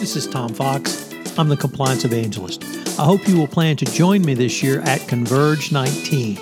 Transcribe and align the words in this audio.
This 0.00 0.16
is 0.16 0.26
Tom 0.26 0.54
Fox. 0.54 1.12
I'm 1.38 1.50
the 1.50 1.58
Compliance 1.58 2.06
Evangelist. 2.06 2.64
I 2.98 3.04
hope 3.04 3.28
you 3.28 3.36
will 3.36 3.46
plan 3.46 3.76
to 3.76 3.84
join 3.84 4.22
me 4.22 4.32
this 4.32 4.62
year 4.62 4.80
at 4.80 5.06
Converge 5.06 5.72
19. 5.72 6.36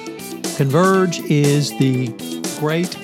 Converge 0.54 1.18
is 1.22 1.76
the 1.78 2.06
great 2.60 2.96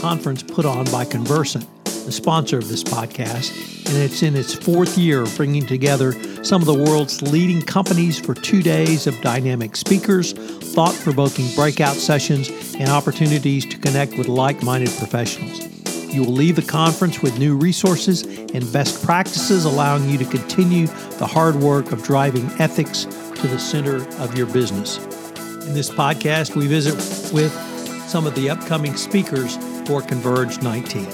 conference 0.00 0.42
put 0.42 0.64
on 0.64 0.90
by 0.90 1.04
Convercent, 1.04 1.66
the 1.84 2.12
sponsor 2.12 2.56
of 2.56 2.68
this 2.68 2.82
podcast, 2.82 3.54
and 3.88 3.98
it's 3.98 4.22
in 4.22 4.36
its 4.36 4.54
fourth 4.54 4.96
year 4.96 5.26
bringing 5.36 5.66
together 5.66 6.12
some 6.42 6.62
of 6.62 6.66
the 6.66 6.72
world's 6.72 7.20
leading 7.20 7.60
companies 7.60 8.18
for 8.18 8.32
two 8.32 8.62
days 8.62 9.06
of 9.06 9.20
dynamic 9.20 9.76
speakers, 9.76 10.32
thought 10.32 10.94
provoking 11.02 11.54
breakout 11.54 11.96
sessions, 11.96 12.48
and 12.74 12.88
opportunities 12.88 13.66
to 13.66 13.76
connect 13.76 14.16
with 14.16 14.28
like 14.28 14.62
minded 14.62 14.88
professionals. 14.96 15.69
You 16.12 16.24
will 16.24 16.32
leave 16.32 16.56
the 16.56 16.62
conference 16.62 17.22
with 17.22 17.38
new 17.38 17.56
resources 17.56 18.22
and 18.22 18.72
best 18.72 19.04
practices, 19.04 19.64
allowing 19.64 20.08
you 20.08 20.18
to 20.18 20.24
continue 20.24 20.88
the 21.18 21.26
hard 21.26 21.54
work 21.54 21.92
of 21.92 22.02
driving 22.02 22.50
ethics 22.58 23.04
to 23.04 23.46
the 23.46 23.58
center 23.58 23.96
of 24.18 24.36
your 24.36 24.46
business. 24.48 24.98
In 25.66 25.72
this 25.72 25.88
podcast, 25.88 26.56
we 26.56 26.66
visit 26.66 26.94
with 27.32 27.52
some 28.08 28.26
of 28.26 28.34
the 28.34 28.50
upcoming 28.50 28.96
speakers 28.96 29.56
for 29.86 30.02
Converge 30.02 30.60
19. 30.60 31.06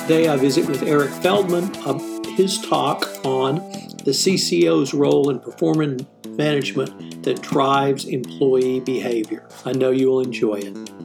Today, 0.00 0.28
I 0.28 0.36
visit 0.36 0.66
with 0.66 0.82
Eric 0.82 1.10
Feldman 1.10 1.76
of 1.84 2.02
his 2.28 2.58
talk 2.58 3.06
on 3.26 3.56
the 4.04 4.12
CCO's 4.12 4.94
role 4.94 5.28
in 5.28 5.40
performance 5.40 6.04
management 6.26 7.22
that 7.22 7.42
drives 7.42 8.06
employee 8.06 8.80
behavior. 8.80 9.46
I 9.66 9.72
know 9.72 9.90
you 9.90 10.08
will 10.08 10.20
enjoy 10.20 10.54
it. 10.54 10.97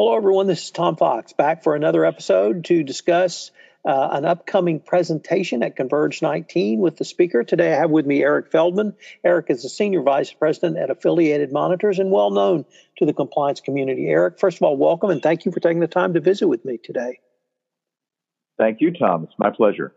Hello, 0.00 0.16
everyone. 0.16 0.46
This 0.46 0.64
is 0.64 0.70
Tom 0.70 0.96
Fox 0.96 1.34
back 1.34 1.62
for 1.62 1.76
another 1.76 2.06
episode 2.06 2.64
to 2.64 2.82
discuss 2.82 3.50
uh, 3.84 4.08
an 4.12 4.24
upcoming 4.24 4.80
presentation 4.80 5.62
at 5.62 5.76
Converge 5.76 6.22
19 6.22 6.80
with 6.80 6.96
the 6.96 7.04
speaker. 7.04 7.44
Today, 7.44 7.74
I 7.74 7.76
have 7.76 7.90
with 7.90 8.06
me 8.06 8.22
Eric 8.22 8.50
Feldman. 8.50 8.94
Eric 9.22 9.50
is 9.50 9.62
the 9.62 9.68
Senior 9.68 10.00
Vice 10.00 10.32
President 10.32 10.78
at 10.78 10.88
Affiliated 10.88 11.52
Monitors 11.52 11.98
and 11.98 12.10
well 12.10 12.30
known 12.30 12.64
to 12.96 13.04
the 13.04 13.12
compliance 13.12 13.60
community. 13.60 14.06
Eric, 14.06 14.38
first 14.38 14.56
of 14.56 14.62
all, 14.62 14.78
welcome 14.78 15.10
and 15.10 15.22
thank 15.22 15.44
you 15.44 15.52
for 15.52 15.60
taking 15.60 15.80
the 15.80 15.86
time 15.86 16.14
to 16.14 16.20
visit 16.20 16.48
with 16.48 16.64
me 16.64 16.78
today. 16.82 17.20
Thank 18.56 18.80
you, 18.80 18.94
Tom. 18.94 19.24
It's 19.24 19.38
my 19.38 19.50
pleasure. 19.50 19.92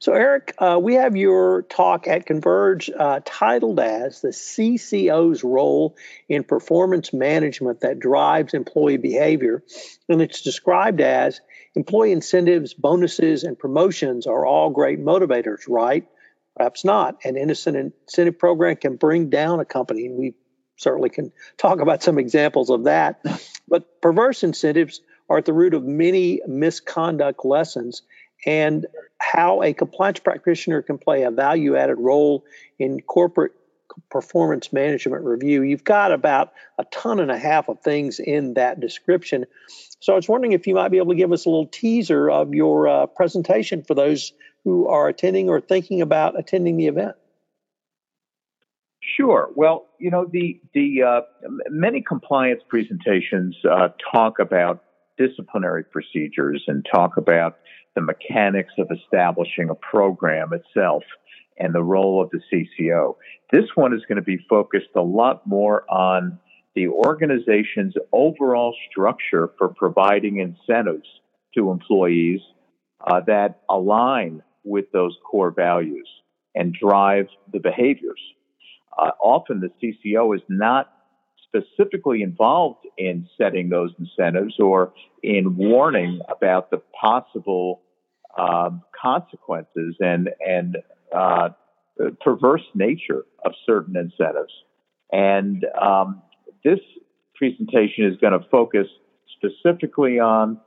So, 0.00 0.14
Eric, 0.14 0.54
uh, 0.56 0.80
we 0.82 0.94
have 0.94 1.14
your 1.14 1.60
talk 1.60 2.08
at 2.08 2.24
Converge 2.24 2.88
uh, 2.88 3.20
titled 3.22 3.80
as 3.80 4.22
The 4.22 4.28
CCO's 4.28 5.44
Role 5.44 5.94
in 6.26 6.42
Performance 6.42 7.12
Management 7.12 7.82
That 7.82 7.98
Drives 7.98 8.54
Employee 8.54 8.96
Behavior. 8.96 9.62
And 10.08 10.22
it's 10.22 10.40
described 10.40 11.02
as 11.02 11.42
employee 11.74 12.12
incentives, 12.12 12.72
bonuses, 12.72 13.44
and 13.44 13.58
promotions 13.58 14.26
are 14.26 14.46
all 14.46 14.70
great 14.70 15.04
motivators, 15.04 15.68
right? 15.68 16.06
Perhaps 16.56 16.82
not. 16.82 17.18
An 17.24 17.36
innocent 17.36 17.76
incentive 17.76 18.38
program 18.38 18.76
can 18.76 18.96
bring 18.96 19.28
down 19.28 19.60
a 19.60 19.66
company. 19.66 20.06
And 20.06 20.16
we 20.16 20.32
certainly 20.76 21.10
can 21.10 21.30
talk 21.58 21.80
about 21.80 22.02
some 22.02 22.18
examples 22.18 22.70
of 22.70 22.84
that. 22.84 23.20
But 23.68 24.00
perverse 24.00 24.44
incentives 24.44 25.02
are 25.28 25.36
at 25.36 25.44
the 25.44 25.52
root 25.52 25.74
of 25.74 25.84
many 25.84 26.40
misconduct 26.46 27.44
lessons 27.44 28.00
and 28.46 28.86
how 29.30 29.62
a 29.62 29.72
compliance 29.72 30.20
practitioner 30.20 30.82
can 30.82 30.98
play 30.98 31.22
a 31.22 31.30
value 31.30 31.76
added 31.76 31.96
role 31.98 32.44
in 32.78 33.00
corporate 33.00 33.52
performance 34.10 34.72
management 34.72 35.24
review. 35.24 35.62
You've 35.62 35.84
got 35.84 36.12
about 36.12 36.52
a 36.78 36.84
ton 36.84 37.20
and 37.20 37.30
a 37.30 37.38
half 37.38 37.68
of 37.68 37.80
things 37.80 38.20
in 38.20 38.54
that 38.54 38.80
description. 38.80 39.46
So 40.00 40.12
I 40.12 40.16
was 40.16 40.28
wondering 40.28 40.52
if 40.52 40.66
you 40.66 40.74
might 40.74 40.90
be 40.90 40.98
able 40.98 41.12
to 41.12 41.16
give 41.16 41.32
us 41.32 41.46
a 41.46 41.50
little 41.50 41.66
teaser 41.66 42.30
of 42.30 42.54
your 42.54 42.88
uh, 42.88 43.06
presentation 43.06 43.82
for 43.82 43.94
those 43.94 44.32
who 44.64 44.88
are 44.88 45.08
attending 45.08 45.48
or 45.48 45.60
thinking 45.60 46.00
about 46.00 46.38
attending 46.38 46.76
the 46.76 46.86
event. 46.86 47.16
Sure. 49.16 49.50
Well, 49.54 49.86
you 49.98 50.10
know, 50.10 50.26
the 50.30 50.60
the 50.74 51.02
uh, 51.02 51.20
many 51.68 52.02
compliance 52.02 52.62
presentations 52.68 53.56
uh, 53.68 53.88
talk 54.12 54.38
about 54.38 54.84
disciplinary 55.20 55.84
procedures 55.84 56.62
and 56.66 56.86
talk 56.92 57.16
about 57.16 57.58
the 57.94 58.00
mechanics 58.00 58.72
of 58.78 58.88
establishing 58.90 59.68
a 59.68 59.74
program 59.74 60.52
itself 60.52 61.02
and 61.58 61.74
the 61.74 61.82
role 61.82 62.22
of 62.22 62.30
the 62.30 62.40
CCO. 62.50 63.16
This 63.52 63.66
one 63.74 63.92
is 63.92 64.00
going 64.08 64.16
to 64.16 64.22
be 64.22 64.38
focused 64.48 64.88
a 64.96 65.02
lot 65.02 65.46
more 65.46 65.84
on 65.90 66.38
the 66.74 66.88
organization's 66.88 67.94
overall 68.12 68.74
structure 68.90 69.50
for 69.58 69.68
providing 69.68 70.38
incentives 70.38 71.06
to 71.54 71.70
employees 71.70 72.40
uh, 73.06 73.20
that 73.26 73.60
align 73.68 74.42
with 74.64 74.86
those 74.92 75.16
core 75.28 75.50
values 75.50 76.08
and 76.54 76.72
drive 76.72 77.26
the 77.52 77.58
behaviors. 77.58 78.20
Uh, 78.96 79.10
often 79.22 79.60
the 79.60 79.70
CCO 79.82 80.34
is 80.34 80.42
not 80.48 80.92
specifically 81.50 82.22
involved 82.22 82.86
in 82.96 83.28
setting 83.36 83.68
those 83.68 83.90
incentives 83.98 84.58
or 84.58 84.92
in 85.22 85.56
warning 85.56 86.20
about 86.28 86.70
the 86.70 86.80
possible 87.00 87.82
um, 88.38 88.82
consequences 89.00 89.96
and 90.00 90.30
and 90.46 90.76
uh, 91.14 91.48
perverse 92.20 92.62
nature 92.74 93.24
of 93.44 93.52
certain 93.66 93.96
incentives. 93.96 94.52
And 95.12 95.66
um, 95.80 96.22
this 96.64 96.78
presentation 97.34 98.04
is 98.04 98.16
going 98.20 98.32
to 98.32 98.46
focus 98.48 98.86
specifically 99.36 100.18
on 100.20 100.60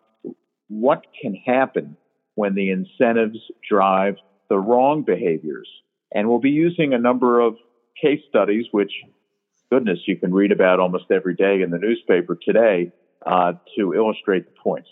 what 0.68 1.06
can 1.22 1.36
happen 1.36 1.96
when 2.36 2.56
the 2.56 2.72
incentives 2.72 3.38
drive 3.68 4.16
the 4.50 4.58
wrong 4.58 5.04
behaviors. 5.04 5.70
And 6.14 6.28
we'll 6.28 6.40
be 6.40 6.50
using 6.50 6.94
a 6.94 7.00
number 7.00 7.40
of 7.40 7.56
case 8.00 8.22
studies, 8.30 8.66
which 8.72 8.92
goodness, 9.74 10.00
you 10.06 10.16
can 10.16 10.32
read 10.32 10.52
about 10.52 10.80
almost 10.80 11.06
every 11.10 11.34
day 11.34 11.64
in 11.64 11.72
the 11.72 11.80
newspaper 11.80 12.38
today 12.40 12.92
uh, 13.26 13.54
to 13.76 13.94
illustrate 13.96 14.46
the 14.46 14.62
points. 14.62 14.88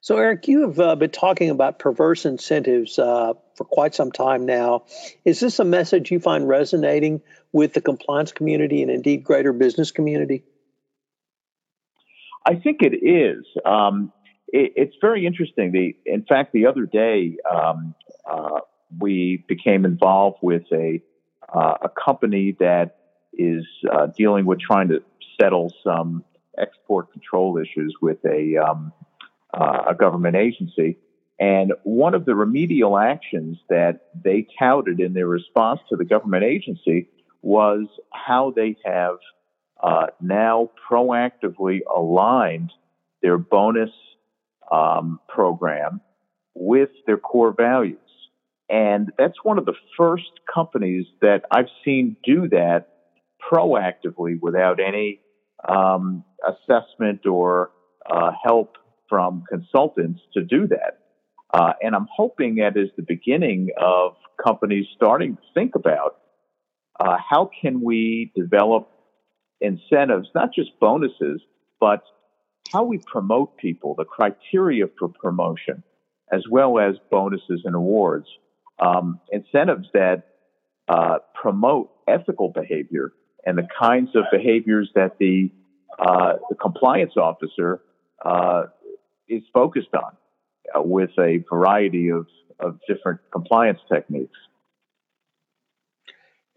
So, 0.00 0.16
Eric, 0.16 0.48
you 0.48 0.62
have 0.62 0.80
uh, 0.80 0.96
been 0.96 1.10
talking 1.10 1.50
about 1.50 1.78
perverse 1.78 2.26
incentives 2.26 2.98
uh, 2.98 3.34
for 3.54 3.64
quite 3.64 3.94
some 3.94 4.10
time 4.10 4.44
now. 4.44 4.86
Is 5.24 5.38
this 5.38 5.60
a 5.60 5.64
message 5.64 6.10
you 6.10 6.18
find 6.18 6.48
resonating 6.48 7.20
with 7.52 7.74
the 7.74 7.80
compliance 7.80 8.32
community 8.32 8.82
and 8.82 8.90
indeed 8.90 9.22
greater 9.22 9.52
business 9.52 9.92
community? 9.92 10.42
I 12.44 12.56
think 12.56 12.82
it 12.82 12.96
is. 13.06 13.46
Um, 13.64 14.12
it, 14.48 14.72
it's 14.74 14.96
very 15.00 15.24
interesting. 15.26 15.70
The, 15.70 15.94
in 16.04 16.24
fact, 16.24 16.52
the 16.52 16.66
other 16.66 16.86
day 16.86 17.36
um, 17.48 17.94
uh, 18.28 18.58
we 18.98 19.44
became 19.46 19.84
involved 19.84 20.38
with 20.42 20.64
a 20.72 21.00
uh, 21.54 21.74
a 21.82 21.88
company 21.88 22.56
that 22.58 22.96
is 23.32 23.64
uh, 23.90 24.06
dealing 24.16 24.46
with 24.46 24.60
trying 24.60 24.88
to 24.88 25.02
settle 25.40 25.72
some 25.84 26.24
export 26.58 27.12
control 27.12 27.58
issues 27.58 27.94
with 28.00 28.18
a, 28.24 28.56
um, 28.56 28.92
uh, 29.54 29.84
a 29.90 29.94
government 29.94 30.36
agency. 30.36 30.98
And 31.40 31.72
one 31.82 32.14
of 32.14 32.24
the 32.24 32.34
remedial 32.34 32.98
actions 32.98 33.58
that 33.68 34.08
they 34.22 34.46
touted 34.58 35.00
in 35.00 35.14
their 35.14 35.26
response 35.26 35.80
to 35.88 35.96
the 35.96 36.04
government 36.04 36.44
agency 36.44 37.08
was 37.40 37.86
how 38.12 38.52
they 38.54 38.76
have 38.84 39.16
uh, 39.82 40.06
now 40.20 40.70
proactively 40.88 41.80
aligned 41.92 42.70
their 43.22 43.38
bonus 43.38 43.90
um, 44.70 45.18
program 45.28 46.00
with 46.54 46.90
their 47.06 47.16
core 47.16 47.52
values. 47.52 47.98
And 48.68 49.12
that's 49.18 49.42
one 49.42 49.58
of 49.58 49.66
the 49.66 49.74
first 49.96 50.30
companies 50.52 51.06
that 51.20 51.42
I've 51.50 51.68
seen 51.84 52.16
do 52.24 52.48
that 52.48 52.91
proactively 53.52 54.38
without 54.40 54.80
any 54.80 55.20
um, 55.68 56.24
assessment 56.46 57.26
or 57.26 57.70
uh, 58.10 58.30
help 58.44 58.76
from 59.08 59.44
consultants 59.48 60.20
to 60.32 60.42
do 60.42 60.66
that. 60.68 60.98
Uh, 61.52 61.74
and 61.82 61.94
I'm 61.94 62.08
hoping 62.14 62.56
that 62.56 62.76
is 62.76 62.88
the 62.96 63.02
beginning 63.02 63.68
of 63.78 64.16
companies 64.42 64.86
starting 64.96 65.36
to 65.36 65.42
think 65.52 65.74
about 65.74 66.16
uh, 66.98 67.16
how 67.30 67.50
can 67.60 67.82
we 67.82 68.32
develop 68.34 68.90
incentives, 69.60 70.28
not 70.34 70.54
just 70.54 70.70
bonuses, 70.80 71.42
but 71.78 72.02
how 72.72 72.84
we 72.84 72.98
promote 72.98 73.58
people, 73.58 73.94
the 73.96 74.04
criteria 74.04 74.86
for 74.98 75.08
promotion, 75.08 75.82
as 76.32 76.42
well 76.50 76.78
as 76.78 76.94
bonuses 77.10 77.62
and 77.64 77.74
awards, 77.74 78.26
um, 78.78 79.20
incentives 79.30 79.88
that 79.92 80.22
uh, 80.88 81.18
promote 81.34 81.90
ethical 82.08 82.48
behavior 82.48 83.12
and 83.44 83.58
the 83.58 83.66
kinds 83.78 84.10
of 84.14 84.24
behaviors 84.30 84.90
that 84.94 85.18
the, 85.18 85.50
uh, 85.98 86.34
the 86.48 86.56
compliance 86.56 87.16
officer 87.16 87.80
uh, 88.24 88.64
is 89.28 89.42
focused 89.52 89.94
on 89.94 90.16
uh, 90.74 90.82
with 90.82 91.10
a 91.18 91.44
variety 91.50 92.10
of, 92.10 92.26
of 92.58 92.78
different 92.86 93.20
compliance 93.30 93.80
techniques. 93.92 94.36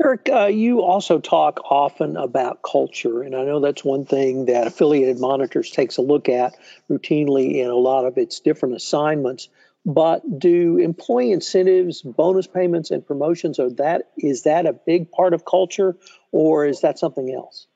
Eric, 0.04 0.30
uh, 0.30 0.46
you 0.48 0.82
also 0.82 1.20
talk 1.20 1.62
often 1.72 2.18
about 2.18 2.62
culture, 2.62 3.22
and 3.22 3.34
I 3.34 3.46
know 3.46 3.62
that's 3.62 3.84
one 3.84 4.06
thing 4.06 4.46
that 4.46 4.68
Affiliated 4.68 5.20
Monitors 5.20 5.72
takes 5.72 5.96
a 5.98 6.02
look 6.02 6.28
at 6.28 6.54
routinely 6.90 7.56
in 7.56 7.70
a 7.70 7.76
lot 7.76 8.06
of 8.06 8.18
its 8.18 8.42
different 8.42 8.76
assignments. 8.76 9.48
But 9.86 10.40
do 10.40 10.78
employee 10.78 11.32
incentives, 11.32 12.02
bonus 12.02 12.48
payments, 12.48 12.90
and 12.90 13.06
promotions 13.06 13.60
are 13.60 13.70
that 13.76 14.10
is 14.18 14.44
that 14.44 14.66
a 14.66 14.74
big 14.74 15.12
part 15.12 15.34
of 15.34 15.46
culture, 15.46 15.96
or 16.32 16.66
is 16.66 16.82
that 16.82 16.98
something 16.98 17.34
else? 17.34 17.68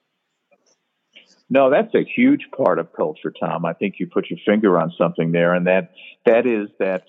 No, 1.51 1.69
that's 1.69 1.93
a 1.95 2.03
huge 2.03 2.47
part 2.55 2.79
of 2.79 2.93
culture, 2.93 3.31
Tom. 3.39 3.65
I 3.65 3.73
think 3.73 3.95
you 3.99 4.07
put 4.07 4.29
your 4.29 4.39
finger 4.45 4.79
on 4.79 4.91
something 4.97 5.31
there, 5.31 5.53
and 5.53 5.67
that 5.67 5.91
that 6.25 6.47
is 6.47 6.69
that 6.79 7.07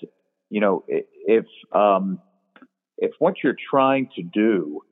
you 0.50 0.60
know 0.60 0.84
if 0.88 1.46
um, 1.72 2.20
if 2.98 3.12
what 3.18 3.36
you're 3.42 3.56
trying 3.70 4.10
to 4.16 4.22
do 4.22 4.82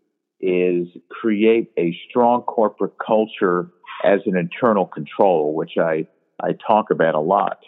is 0.41 0.87
create 1.11 1.71
a 1.77 1.95
strong 2.09 2.43
corporate 2.43 2.95
culture 3.05 3.71
as 4.05 4.21
an 4.25 4.37
internal 4.37 4.87
control, 4.87 5.55
which 5.55 5.73
I 5.79 6.07
I 6.41 6.53
talk 6.67 6.91
about 6.91 7.15
a 7.15 7.21
lot. 7.21 7.59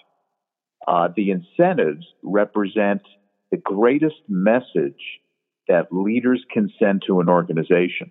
Uh, 0.87 1.09
the 1.15 1.31
incentives 1.31 2.07
represent 2.23 3.03
the 3.51 3.57
greatest 3.57 4.17
message 4.29 5.21
that 5.69 5.93
leaders 5.93 6.45
can 6.53 6.71
send 6.79 7.03
to 7.07 7.21
an 7.21 7.29
organization. 7.29 8.11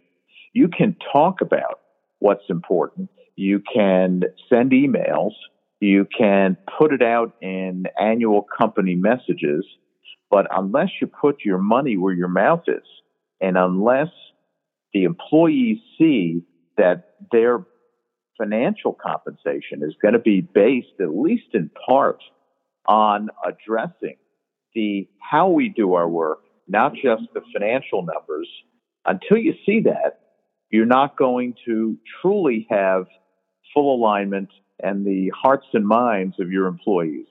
You 0.54 0.68
can 0.68 0.96
talk 1.12 1.42
about 1.42 1.80
what's 2.20 2.50
important. 2.50 3.10
You 3.36 3.62
can 3.74 4.24
send 4.50 4.72
emails. 4.72 5.32
You 5.80 6.08
can 6.18 6.58
put 6.78 6.94
it 6.94 7.02
out 7.02 7.36
in 7.42 7.86
annual 8.00 8.46
company 8.58 8.96
messages. 8.96 9.66
But 10.30 10.48
unless 10.52 10.90
you 11.02 11.08
put 11.08 11.44
your 11.44 11.58
money 11.58 11.98
where 11.98 12.14
your 12.14 12.28
mouth 12.28 12.64
is, 12.68 12.86
and 13.42 13.58
unless 13.58 14.10
the 14.94 15.04
employees 15.04 15.78
see 15.98 16.44
that 16.78 17.16
their 17.32 17.66
financial 18.38 18.94
compensation 18.94 19.84
is 19.84 19.94
going 20.02 20.14
to 20.14 20.20
be 20.20 20.42
based, 20.42 21.00
at 21.00 21.16
least 21.16 21.54
in 21.54 21.70
part, 21.88 22.22
on 22.88 23.30
addressing 23.46 24.16
the 24.74 25.08
how 25.20 25.50
we 25.50 25.70
do 25.70 25.94
our 25.94 26.08
work, 26.08 26.40
not 26.68 26.94
just 26.94 27.24
the 27.34 27.42
financial 27.54 28.04
numbers. 28.04 28.48
Until 29.06 29.38
you 29.38 29.54
see 29.66 29.82
that, 29.82 30.20
you're 30.70 30.86
not 30.86 31.18
going 31.18 31.56
to 31.66 31.98
truly 32.22 32.68
have 32.70 33.08
full 33.74 33.96
alignment 33.96 34.50
and 34.82 35.06
the 35.06 35.32
hearts 35.36 35.66
and 35.74 35.86
minds 35.86 36.40
of 36.40 36.52
your 36.52 36.68
employees. 36.68 37.28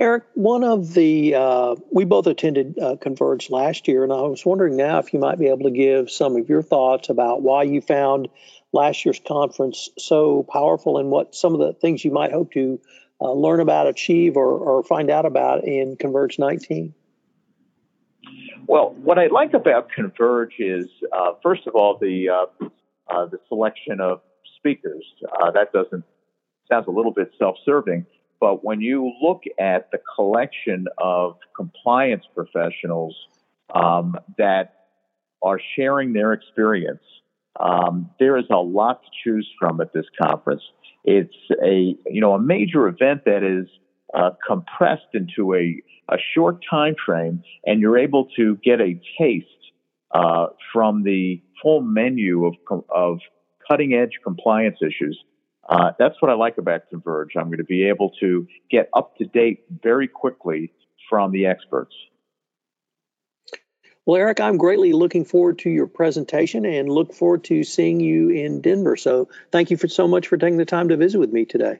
Eric, 0.00 0.24
one 0.34 0.62
of 0.62 0.94
the, 0.94 1.34
uh, 1.34 1.74
we 1.90 2.04
both 2.04 2.28
attended 2.28 2.78
uh, 2.78 2.96
Converge 3.00 3.50
last 3.50 3.88
year, 3.88 4.04
and 4.04 4.12
I 4.12 4.20
was 4.22 4.46
wondering 4.46 4.76
now 4.76 5.00
if 5.00 5.12
you 5.12 5.18
might 5.18 5.40
be 5.40 5.48
able 5.48 5.64
to 5.64 5.72
give 5.72 6.08
some 6.08 6.36
of 6.36 6.48
your 6.48 6.62
thoughts 6.62 7.08
about 7.08 7.42
why 7.42 7.64
you 7.64 7.80
found 7.80 8.28
last 8.72 9.04
year's 9.04 9.20
conference 9.26 9.88
so 9.98 10.44
powerful 10.44 10.98
and 10.98 11.10
what 11.10 11.34
some 11.34 11.52
of 11.52 11.58
the 11.58 11.72
things 11.72 12.04
you 12.04 12.12
might 12.12 12.30
hope 12.30 12.52
to 12.52 12.80
uh, 13.20 13.32
learn 13.32 13.60
about, 13.60 13.86
achieve, 13.86 14.36
or, 14.36 14.58
or 14.58 14.82
find 14.82 15.10
out 15.10 15.26
about 15.26 15.64
in 15.64 15.96
Converge 15.96 16.38
19. 16.38 16.94
Well, 18.66 18.94
what 19.02 19.18
I 19.18 19.28
like 19.28 19.54
about 19.54 19.90
Converge 19.90 20.54
is, 20.58 20.86
uh, 21.16 21.32
first 21.42 21.66
of 21.66 21.74
all, 21.74 21.98
the 21.98 22.28
uh, 22.28 22.66
uh, 23.08 23.26
the 23.26 23.38
selection 23.48 24.00
of 24.00 24.20
speakers. 24.58 25.04
that 25.54 25.72
doesn't 25.72 26.04
sounds 26.70 26.86
a 26.86 26.90
little 26.90 27.12
bit 27.12 27.30
self-serving, 27.38 28.04
but 28.40 28.62
when 28.62 28.82
you 28.82 29.10
look 29.22 29.42
at 29.58 29.90
the 29.90 29.98
collection 30.14 30.86
of 30.98 31.38
compliance 31.56 32.24
professionals 32.34 33.16
um, 33.74 34.16
that 34.36 34.74
are 35.42 35.60
sharing 35.76 36.12
their 36.12 36.34
experience, 36.34 37.02
um, 37.58 38.10
there 38.18 38.36
is 38.36 38.44
a 38.50 38.56
lot 38.56 39.02
to 39.02 39.08
choose 39.24 39.48
from 39.58 39.80
at 39.80 39.92
this 39.92 40.06
conference. 40.20 40.62
It's 41.04 41.34
a 41.62 41.96
you 42.06 42.20
know 42.20 42.34
a 42.34 42.40
major 42.40 42.86
event 42.88 43.24
that 43.24 43.42
is 43.42 43.68
uh, 44.14 44.30
compressed 44.46 45.14
into 45.14 45.54
a, 45.54 45.82
a 46.08 46.16
short 46.34 46.64
time 46.68 46.94
frame, 47.04 47.42
and 47.64 47.80
you're 47.80 47.98
able 47.98 48.28
to 48.36 48.56
get 48.64 48.80
a 48.80 49.00
taste 49.18 49.46
uh, 50.12 50.46
from 50.72 51.02
the 51.02 51.42
full 51.62 51.80
menu 51.80 52.46
of 52.46 52.54
of 52.94 53.18
cutting 53.68 53.94
edge 53.94 54.18
compliance 54.24 54.78
issues 54.80 55.22
uh, 55.68 55.92
that's 55.98 56.20
what 56.20 56.30
I 56.30 56.34
like 56.34 56.56
about 56.58 56.88
Converge. 56.88 57.32
I'm 57.36 57.46
going 57.46 57.58
to 57.58 57.64
be 57.64 57.84
able 57.84 58.10
to 58.20 58.46
get 58.70 58.88
up 58.94 59.16
to 59.18 59.26
date 59.26 59.64
very 59.82 60.08
quickly 60.08 60.72
from 61.08 61.30
the 61.32 61.46
experts. 61.46 61.94
Well, 64.08 64.16
Eric, 64.16 64.40
I'm 64.40 64.56
greatly 64.56 64.94
looking 64.94 65.26
forward 65.26 65.58
to 65.58 65.68
your 65.68 65.86
presentation 65.86 66.64
and 66.64 66.88
look 66.88 67.12
forward 67.12 67.44
to 67.44 67.62
seeing 67.62 68.00
you 68.00 68.30
in 68.30 68.62
Denver. 68.62 68.96
So 68.96 69.28
thank 69.52 69.70
you 69.70 69.76
for 69.76 69.86
so 69.86 70.08
much 70.08 70.28
for 70.28 70.38
taking 70.38 70.56
the 70.56 70.64
time 70.64 70.88
to 70.88 70.96
visit 70.96 71.18
with 71.18 71.30
me 71.30 71.44
today. 71.44 71.78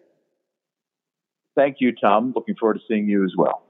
Thank 1.56 1.76
you, 1.80 1.90
Tom. 1.96 2.34
Looking 2.36 2.54
forward 2.56 2.75
to 2.75 2.80
seeing 2.86 3.08
you 3.08 3.25
as 3.25 3.32
well. 3.34 3.62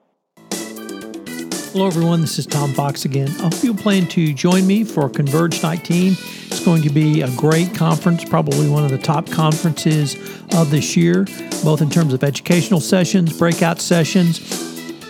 Hello, 1.70 1.86
everyone. 1.86 2.20
This 2.20 2.36
is 2.40 2.46
Tom 2.46 2.72
Fox 2.72 3.04
again. 3.04 3.28
I 3.38 3.42
hope 3.42 3.62
you'll 3.62 3.76
plan 3.76 4.08
to 4.08 4.34
join 4.34 4.66
me 4.66 4.82
for 4.82 5.08
Converge 5.08 5.62
19. 5.62 6.14
It's 6.46 6.64
going 6.64 6.82
to 6.82 6.90
be 6.90 7.20
a 7.22 7.30
great 7.36 7.76
conference, 7.76 8.24
probably 8.24 8.68
one 8.68 8.84
of 8.84 8.90
the 8.90 8.98
top 8.98 9.30
conferences 9.30 10.16
of 10.56 10.72
this 10.72 10.96
year, 10.96 11.26
both 11.62 11.80
in 11.80 11.90
terms 11.90 12.12
of 12.12 12.24
educational 12.24 12.80
sessions, 12.80 13.38
breakout 13.38 13.80
sessions, 13.80 14.40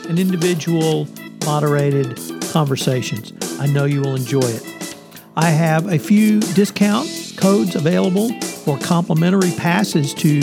and 0.07 0.19
individual 0.19 1.09
moderated 1.47 2.19
conversations. 2.53 3.38
I 3.59 3.67
know 3.67 3.85
you 3.85 4.01
will 4.01 4.15
enjoy 4.15 4.41
it. 4.41 4.97
I 5.37 5.51
have 5.51 5.87
a 5.87 5.99
few 5.99 6.41
discount 6.41 7.09
codes 7.37 7.77
available 7.77 8.33
for 8.41 8.79
complimentary 8.79 9.53
passes 9.53 10.13
to 10.15 10.41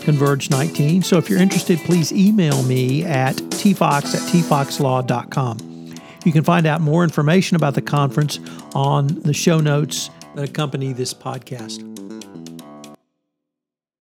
Converge 0.00 0.48
19. 0.50 1.02
So 1.02 1.18
if 1.18 1.28
you're 1.28 1.38
interested, 1.40 1.78
please 1.80 2.12
email 2.12 2.62
me 2.62 3.04
at 3.04 3.36
tfox 3.36 4.14
at 4.14 4.22
tfoxlaw.com. 4.32 5.58
You 6.24 6.32
can 6.32 6.44
find 6.44 6.66
out 6.66 6.80
more 6.80 7.04
information 7.04 7.56
about 7.56 7.74
the 7.74 7.82
conference 7.82 8.40
on 8.74 9.08
the 9.20 9.34
show 9.34 9.60
notes 9.60 10.08
that 10.34 10.48
accompany 10.48 10.92
this 10.92 11.12
podcast. 11.12 11.97